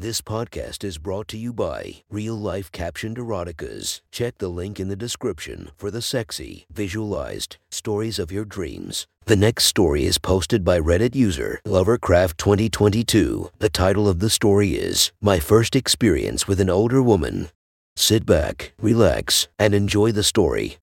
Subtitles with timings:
[0.00, 4.00] This podcast is brought to you by Real Life Captioned Eroticas.
[4.10, 9.06] Check the link in the description for the sexy, visualized stories of your dreams.
[9.26, 13.50] The next story is posted by Reddit user Lovercraft2022.
[13.58, 17.50] The title of the story is My First Experience with an Older Woman.
[17.94, 20.78] Sit back, relax, and enjoy the story.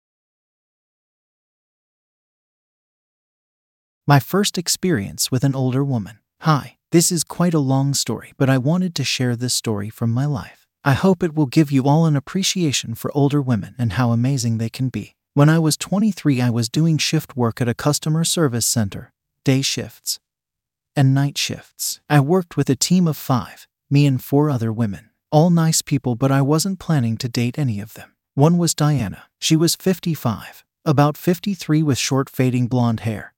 [4.06, 6.20] My first experience with an older woman.
[6.42, 10.12] Hi, this is quite a long story, but I wanted to share this story from
[10.12, 10.68] my life.
[10.84, 14.60] I hope it will give you all an appreciation for older women and how amazing
[14.60, 15.16] they can be.
[15.34, 19.12] When I was 23, I was doing shift work at a customer service center,
[19.44, 20.20] day shifts,
[20.96, 22.00] and night shifts.
[22.10, 25.10] I worked with a team of five, me and four other women.
[25.32, 28.14] All nice people, but I wasn't planning to date any of them.
[28.36, 29.24] One was Diana.
[29.42, 33.35] She was 55, about 53 with short fading blonde hair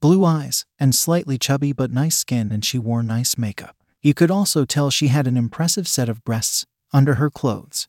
[0.00, 3.76] blue eyes, and slightly chubby but nice skin, and she wore nice makeup.
[4.00, 7.88] You could also tell she had an impressive set of breasts under her clothes.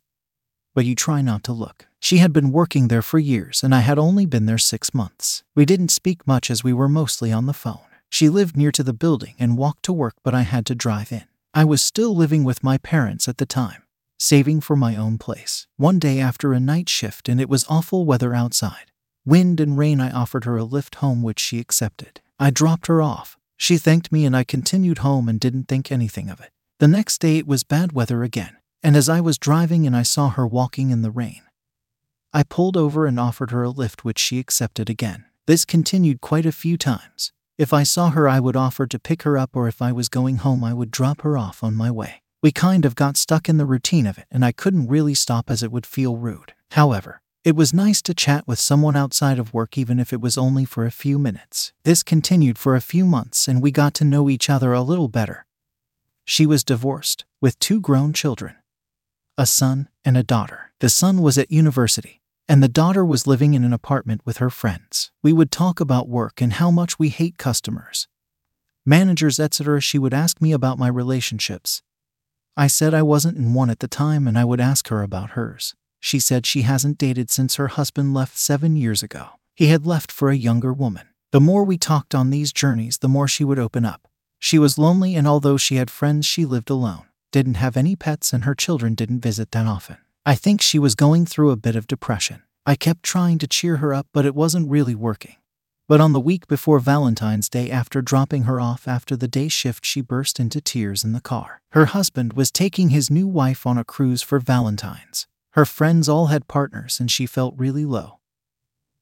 [0.73, 1.87] But you try not to look.
[1.99, 5.43] She had been working there for years, and I had only been there six months.
[5.55, 7.79] We didn't speak much as we were mostly on the phone.
[8.09, 11.11] She lived near to the building and walked to work, but I had to drive
[11.11, 11.25] in.
[11.53, 13.83] I was still living with my parents at the time,
[14.17, 15.67] saving for my own place.
[15.77, 18.88] One day after a night shift, and it was awful weather outside,
[19.25, 22.21] Wind and rain, I offered her a lift home, which she accepted.
[22.39, 23.37] I dropped her off.
[23.57, 26.51] She thanked me, and I continued home and didn't think anything of it.
[26.79, 30.03] The next day, it was bad weather again, and as I was driving and I
[30.03, 31.41] saw her walking in the rain,
[32.31, 35.25] I pulled over and offered her a lift, which she accepted again.
[35.47, 37.33] This continued quite a few times.
[37.57, 40.07] If I saw her, I would offer to pick her up, or if I was
[40.07, 42.21] going home, I would drop her off on my way.
[42.41, 45.49] We kind of got stuck in the routine of it, and I couldn't really stop
[45.49, 46.53] as it would feel rude.
[46.71, 50.37] However, it was nice to chat with someone outside of work, even if it was
[50.37, 51.71] only for a few minutes.
[51.83, 55.07] This continued for a few months, and we got to know each other a little
[55.07, 55.45] better.
[56.25, 58.55] She was divorced, with two grown children
[59.37, 60.73] a son and a daughter.
[60.79, 64.49] The son was at university, and the daughter was living in an apartment with her
[64.49, 65.11] friends.
[65.23, 68.09] We would talk about work and how much we hate customers,
[68.85, 69.79] managers, etc.
[69.79, 71.81] She would ask me about my relationships.
[72.57, 75.31] I said I wasn't in one at the time, and I would ask her about
[75.31, 75.73] hers.
[75.99, 79.29] She said she hasn't dated since her husband left seven years ago.
[79.55, 81.07] He had left for a younger woman.
[81.31, 84.07] The more we talked on these journeys, the more she would open up.
[84.39, 88.33] She was lonely, and although she had friends, she lived alone, didn't have any pets,
[88.33, 89.97] and her children didn't visit that often.
[90.25, 92.43] I think she was going through a bit of depression.
[92.65, 95.35] I kept trying to cheer her up, but it wasn't really working.
[95.87, 99.83] But on the week before Valentine's Day, after dropping her off after the day shift,
[99.85, 101.61] she burst into tears in the car.
[101.71, 105.27] Her husband was taking his new wife on a cruise for Valentine's.
[105.53, 108.19] Her friends all had partners, and she felt really low.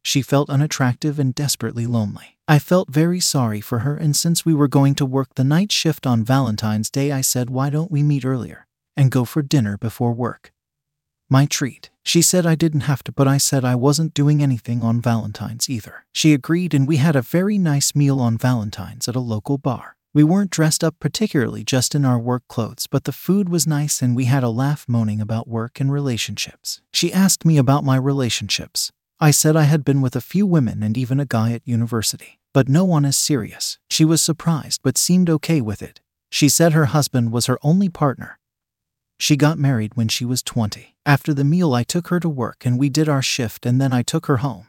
[0.03, 2.38] She felt unattractive and desperately lonely.
[2.47, 5.72] I felt very sorry for her, and since we were going to work the night
[5.72, 9.78] shift on Valentine's Day, I said, Why don't we meet earlier and go for dinner
[9.78, 10.53] before work?
[11.30, 11.90] My treat.
[12.06, 15.69] She said I didn't have to, but I said I wasn't doing anything on Valentine's
[15.69, 16.06] either.
[16.13, 19.97] She agreed, and we had a very nice meal on Valentine's at a local bar.
[20.18, 24.02] We weren't dressed up particularly just in our work clothes, but the food was nice
[24.02, 26.82] and we had a laugh moaning about work and relationships.
[26.92, 28.92] She asked me about my relationships.
[29.20, 32.40] I said I had been with a few women and even a guy at university,
[32.52, 33.78] but no one as serious.
[33.92, 36.02] She was surprised but seemed okay with it.
[36.32, 38.40] She said her husband was her only partner.
[39.20, 40.96] She got married when she was 20.
[41.06, 43.94] After the meal, I took her to work and we did our shift, and then
[43.94, 44.66] I took her home.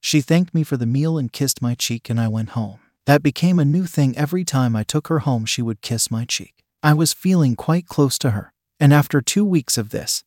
[0.00, 2.79] She thanked me for the meal and kissed my cheek, and I went home.
[3.06, 6.24] That became a new thing every time I took her home, she would kiss my
[6.24, 6.54] cheek.
[6.82, 10.24] I was feeling quite close to her, and after two weeks of this,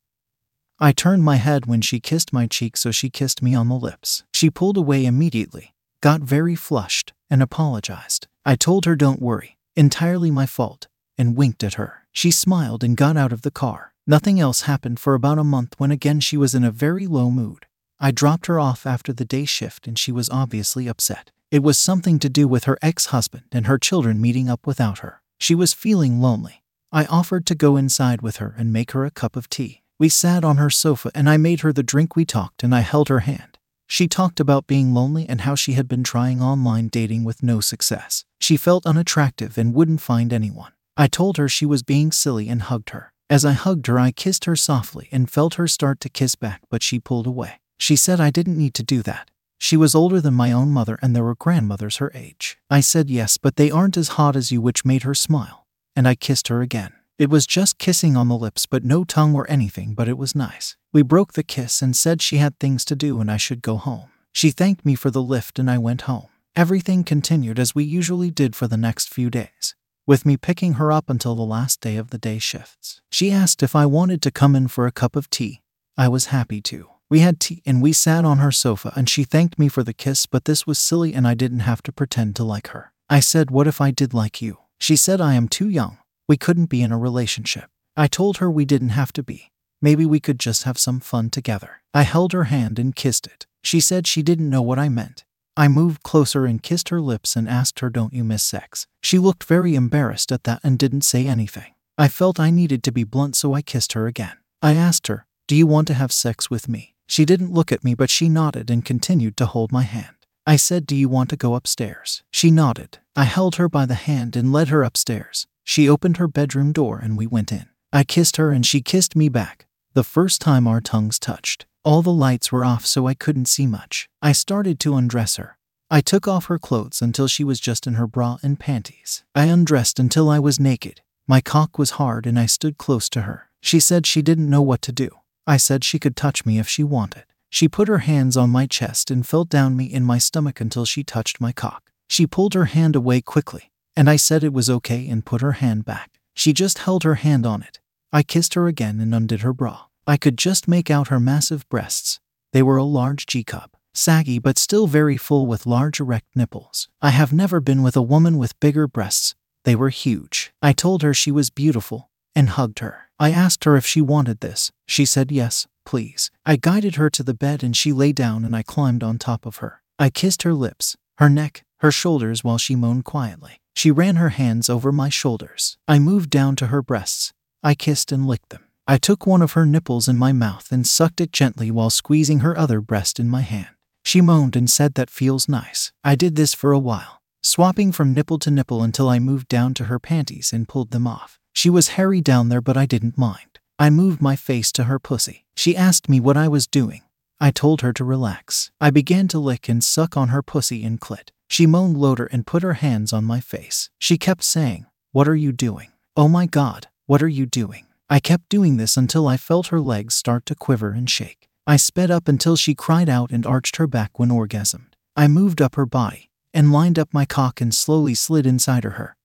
[0.79, 3.75] I turned my head when she kissed my cheek, so she kissed me on the
[3.75, 4.23] lips.
[4.33, 8.27] She pulled away immediately, got very flushed, and apologized.
[8.45, 12.05] I told her, Don't worry, entirely my fault, and winked at her.
[12.11, 13.93] She smiled and got out of the car.
[14.05, 17.31] Nothing else happened for about a month when again she was in a very low
[17.31, 17.65] mood.
[17.99, 21.31] I dropped her off after the day shift and she was obviously upset.
[21.53, 24.99] It was something to do with her ex husband and her children meeting up without
[24.99, 25.21] her.
[25.39, 26.63] She was feeling lonely.
[26.91, 29.83] I offered to go inside with her and make her a cup of tea.
[29.99, 32.79] We sat on her sofa and I made her the drink we talked and I
[32.79, 33.59] held her hand.
[33.85, 37.59] She talked about being lonely and how she had been trying online dating with no
[37.59, 38.25] success.
[38.41, 40.71] She felt unattractive and wouldn't find anyone.
[40.97, 43.13] I told her she was being silly and hugged her.
[43.29, 46.61] As I hugged her, I kissed her softly and felt her start to kiss back,
[46.71, 47.59] but she pulled away.
[47.77, 49.29] She said I didn't need to do that.
[49.63, 52.57] She was older than my own mother, and there were grandmothers her age.
[52.69, 56.05] I said yes, but they aren't as hot as you, which made her smile, and
[56.05, 56.91] I kissed her again.
[57.17, 60.35] It was just kissing on the lips, but no tongue or anything, but it was
[60.35, 60.75] nice.
[60.91, 63.77] We broke the kiss and said she had things to do and I should go
[63.77, 64.09] home.
[64.33, 66.27] She thanked me for the lift and I went home.
[66.57, 69.75] Everything continued as we usually did for the next few days.
[70.05, 72.99] with me picking her up until the last day of the day shifts.
[73.09, 75.61] She asked if I wanted to come in for a cup of tea.
[75.97, 76.92] I was happy to.
[77.13, 79.93] We had tea and we sat on her sofa and she thanked me for the
[79.93, 82.91] kiss, but this was silly and I didn't have to pretend to like her.
[83.07, 84.57] I said, What if I did like you?
[84.79, 85.99] She said, I am too young.
[86.27, 87.69] We couldn't be in a relationship.
[87.95, 89.51] I told her we didn't have to be.
[89.79, 91.83] Maybe we could just have some fun together.
[91.93, 93.45] I held her hand and kissed it.
[93.63, 95.23] She said she didn't know what I meant.
[95.55, 98.87] I moved closer and kissed her lips and asked her, Don't you miss sex?
[99.03, 101.75] She looked very embarrassed at that and didn't say anything.
[101.95, 104.37] I felt I needed to be blunt, so I kissed her again.
[104.63, 106.92] I asked her, Do you want to have sex with me?
[107.07, 110.15] She didn't look at me, but she nodded and continued to hold my hand.
[110.45, 112.23] I said, Do you want to go upstairs?
[112.31, 112.99] She nodded.
[113.15, 115.47] I held her by the hand and led her upstairs.
[115.63, 117.67] She opened her bedroom door and we went in.
[117.93, 119.67] I kissed her and she kissed me back.
[119.93, 121.65] The first time our tongues touched.
[121.85, 124.09] All the lights were off so I couldn't see much.
[124.21, 125.57] I started to undress her.
[125.91, 129.23] I took off her clothes until she was just in her bra and panties.
[129.35, 131.01] I undressed until I was naked.
[131.27, 133.49] My cock was hard and I stood close to her.
[133.61, 135.09] She said she didn't know what to do.
[135.45, 137.25] I said she could touch me if she wanted.
[137.49, 140.85] She put her hands on my chest and felt down me in my stomach until
[140.85, 141.91] she touched my cock.
[142.07, 145.53] She pulled her hand away quickly, and I said it was okay and put her
[145.53, 146.19] hand back.
[146.33, 147.79] She just held her hand on it.
[148.11, 149.85] I kissed her again and undid her bra.
[150.07, 152.19] I could just make out her massive breasts.
[152.53, 156.87] They were a large G cup, saggy but still very full with large erect nipples.
[157.01, 159.35] I have never been with a woman with bigger breasts.
[159.63, 160.53] They were huge.
[160.61, 163.09] I told her she was beautiful and hugged her.
[163.19, 164.71] I asked her if she wanted this.
[164.87, 166.31] She said yes, please.
[166.45, 169.45] I guided her to the bed and she lay down and I climbed on top
[169.45, 169.81] of her.
[169.99, 173.59] I kissed her lips, her neck, her shoulders while she moaned quietly.
[173.75, 175.77] She ran her hands over my shoulders.
[175.87, 177.33] I moved down to her breasts.
[177.63, 178.65] I kissed and licked them.
[178.87, 182.39] I took one of her nipples in my mouth and sucked it gently while squeezing
[182.39, 183.69] her other breast in my hand.
[184.03, 185.93] She moaned and said that feels nice.
[186.03, 189.73] I did this for a while, swapping from nipple to nipple until I moved down
[189.75, 191.39] to her panties and pulled them off.
[191.53, 193.59] She was hairy down there, but I didn't mind.
[193.79, 195.45] I moved my face to her pussy.
[195.55, 197.01] She asked me what I was doing.
[197.39, 198.71] I told her to relax.
[198.81, 201.29] I began to lick and suck on her pussy and clit.
[201.49, 203.89] She moaned louder and put her hands on my face.
[203.99, 205.91] She kept saying, What are you doing?
[206.15, 207.85] Oh my god, what are you doing?
[208.09, 211.49] I kept doing this until I felt her legs start to quiver and shake.
[211.65, 214.93] I sped up until she cried out and arched her back when orgasmed.
[215.15, 219.15] I moved up her body and lined up my cock and slowly slid inside her.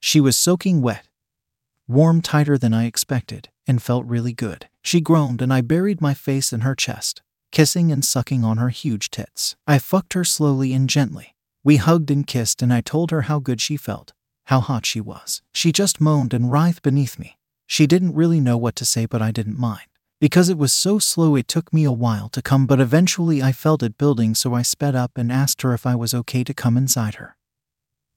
[0.00, 1.08] She was soaking wet,
[1.88, 4.68] warm tighter than I expected, and felt really good.
[4.82, 7.22] She groaned and I buried my face in her chest,
[7.52, 9.56] kissing and sucking on her huge tits.
[9.66, 11.34] I fucked her slowly and gently.
[11.64, 14.12] We hugged and kissed, and I told her how good she felt,
[14.44, 15.42] how hot she was.
[15.52, 17.38] She just moaned and writhed beneath me.
[17.66, 19.88] She didn't really know what to say, but I didn't mind.
[20.20, 23.52] Because it was so slow, it took me a while to come, but eventually I
[23.52, 26.54] felt it building, so I sped up and asked her if I was okay to
[26.54, 27.36] come inside her.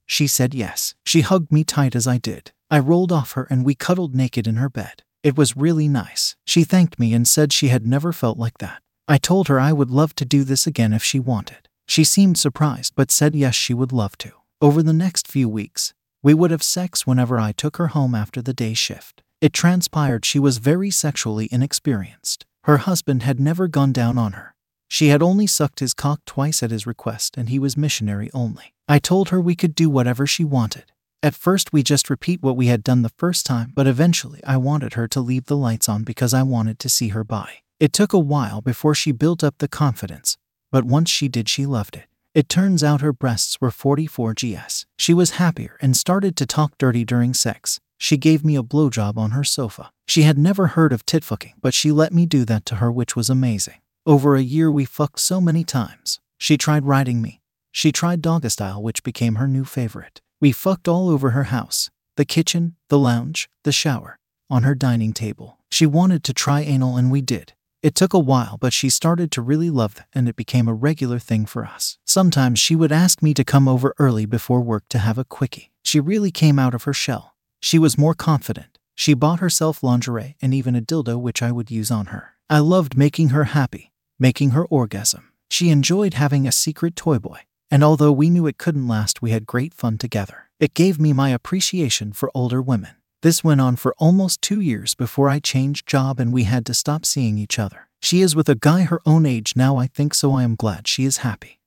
[0.10, 0.96] She said yes.
[1.06, 2.52] She hugged me tight as I did.
[2.72, 5.04] I rolled off her and we cuddled naked in her bed.
[5.22, 6.36] It was really nice.
[6.46, 8.82] She thanked me and said she had never felt like that.
[9.08, 11.70] I told her I would love to do this again if she wanted.
[11.88, 14.32] She seemed surprised but said yes, she would love to.
[14.62, 18.42] Over the next few weeks, we would have sex whenever I took her home after
[18.42, 19.22] the day shift.
[19.42, 22.46] It transpired she was very sexually inexperienced.
[22.64, 24.56] Her husband had never gone down on her.
[24.90, 28.74] She had only sucked his cock twice at his request, and he was missionary only.
[28.88, 30.92] I told her we could do whatever she wanted.
[31.22, 34.58] At first, we just repeat what we had done the first time, but eventually, I
[34.58, 37.64] wanted her to leave the lights on because I wanted to see her body.
[37.80, 40.38] It took a while before she built up the confidence,
[40.72, 42.06] but once she did, she loved it.
[42.34, 44.86] It turns out her breasts were 44 GS.
[44.98, 47.80] She was happier and started to talk dirty during sex.
[47.98, 49.92] She gave me a blowjob on her sofa.
[50.08, 52.92] She had never heard of tit fucking, but she let me do that to her,
[52.92, 53.82] which was amazing.
[54.06, 56.20] Over a year, we fucked so many times.
[56.38, 57.42] She tried riding me.
[57.72, 60.22] She tried dogga style, which became her new favorite.
[60.42, 65.14] We fucked all over her house the kitchen, the lounge, the shower, on her dining
[65.14, 65.58] table.
[65.72, 67.54] She wanted to try anal, and we did.
[67.82, 70.74] It took a while, but she started to really love it, and it became a
[70.74, 71.98] regular thing for us.
[72.06, 75.72] Sometimes she would ask me to come over early before work to have a quickie.
[75.84, 77.36] She really came out of her shell.
[77.62, 78.79] She was more confident.
[79.00, 82.34] She bought herself lingerie and even a dildo, which I would use on her.
[82.50, 85.32] I loved making her happy, making her orgasm.
[85.50, 87.40] She enjoyed having a secret toy boy,
[87.72, 90.50] and although we knew it couldn't last, we had great fun together.
[90.60, 92.92] It gave me my appreciation for older women.
[93.22, 96.74] This went on for almost two years before I changed job and we had to
[96.74, 97.88] stop seeing each other.
[98.02, 100.90] She is with a guy her own age now, I think, so I am glad
[100.90, 101.59] she is happy.